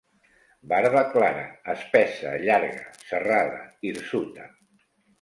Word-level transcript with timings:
Barba 0.71 1.03
clara, 1.17 1.43
espessa, 1.75 2.33
llarga, 2.49 2.83
serrada, 3.13 3.63
hirsuta. 3.91 4.53